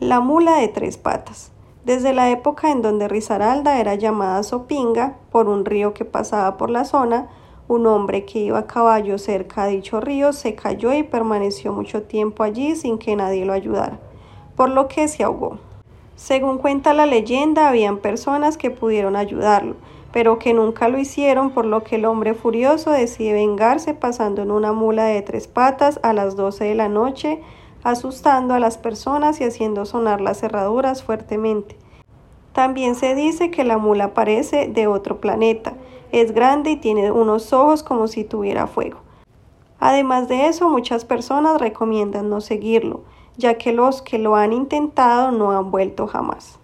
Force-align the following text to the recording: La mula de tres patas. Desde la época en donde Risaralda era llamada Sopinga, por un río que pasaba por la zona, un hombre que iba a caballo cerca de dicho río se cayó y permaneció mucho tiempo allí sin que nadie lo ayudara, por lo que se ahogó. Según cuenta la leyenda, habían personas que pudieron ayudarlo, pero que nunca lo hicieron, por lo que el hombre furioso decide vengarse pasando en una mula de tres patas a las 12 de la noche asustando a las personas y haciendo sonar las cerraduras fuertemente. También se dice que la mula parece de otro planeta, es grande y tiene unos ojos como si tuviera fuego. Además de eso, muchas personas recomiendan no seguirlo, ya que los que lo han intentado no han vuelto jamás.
La 0.00 0.20
mula 0.20 0.58
de 0.58 0.68
tres 0.68 0.96
patas. 0.96 1.50
Desde 1.84 2.12
la 2.12 2.30
época 2.30 2.70
en 2.70 2.82
donde 2.82 3.08
Risaralda 3.08 3.80
era 3.80 3.96
llamada 3.96 4.44
Sopinga, 4.44 5.16
por 5.32 5.48
un 5.48 5.64
río 5.64 5.92
que 5.92 6.04
pasaba 6.04 6.56
por 6.56 6.70
la 6.70 6.84
zona, 6.84 7.26
un 7.66 7.84
hombre 7.84 8.24
que 8.24 8.38
iba 8.38 8.60
a 8.60 8.66
caballo 8.68 9.18
cerca 9.18 9.64
de 9.64 9.72
dicho 9.72 10.00
río 10.00 10.32
se 10.32 10.54
cayó 10.54 10.94
y 10.94 11.02
permaneció 11.02 11.72
mucho 11.72 12.04
tiempo 12.04 12.44
allí 12.44 12.76
sin 12.76 12.98
que 12.98 13.16
nadie 13.16 13.44
lo 13.44 13.52
ayudara, 13.52 13.98
por 14.54 14.68
lo 14.68 14.86
que 14.86 15.08
se 15.08 15.24
ahogó. 15.24 15.58
Según 16.14 16.58
cuenta 16.58 16.94
la 16.94 17.06
leyenda, 17.06 17.68
habían 17.68 17.98
personas 17.98 18.56
que 18.56 18.70
pudieron 18.70 19.16
ayudarlo, 19.16 19.74
pero 20.12 20.38
que 20.38 20.54
nunca 20.54 20.88
lo 20.88 21.00
hicieron, 21.00 21.50
por 21.50 21.64
lo 21.64 21.82
que 21.82 21.96
el 21.96 22.04
hombre 22.04 22.34
furioso 22.34 22.92
decide 22.92 23.32
vengarse 23.32 23.94
pasando 23.94 24.42
en 24.42 24.52
una 24.52 24.72
mula 24.72 25.06
de 25.06 25.22
tres 25.22 25.48
patas 25.48 25.98
a 26.04 26.12
las 26.12 26.36
12 26.36 26.62
de 26.62 26.74
la 26.76 26.88
noche 26.88 27.42
asustando 27.82 28.54
a 28.54 28.58
las 28.58 28.78
personas 28.78 29.40
y 29.40 29.44
haciendo 29.44 29.86
sonar 29.86 30.20
las 30.20 30.40
cerraduras 30.40 31.02
fuertemente. 31.02 31.76
También 32.52 32.94
se 32.94 33.14
dice 33.14 33.50
que 33.50 33.64
la 33.64 33.78
mula 33.78 34.14
parece 34.14 34.68
de 34.68 34.86
otro 34.86 35.20
planeta, 35.20 35.74
es 36.10 36.32
grande 36.32 36.70
y 36.70 36.76
tiene 36.76 37.12
unos 37.12 37.52
ojos 37.52 37.82
como 37.82 38.08
si 38.08 38.24
tuviera 38.24 38.66
fuego. 38.66 38.98
Además 39.78 40.28
de 40.28 40.48
eso, 40.48 40.68
muchas 40.68 41.04
personas 41.04 41.60
recomiendan 41.60 42.28
no 42.28 42.40
seguirlo, 42.40 43.02
ya 43.36 43.54
que 43.54 43.72
los 43.72 44.02
que 44.02 44.18
lo 44.18 44.34
han 44.34 44.52
intentado 44.52 45.30
no 45.30 45.52
han 45.52 45.70
vuelto 45.70 46.06
jamás. 46.06 46.58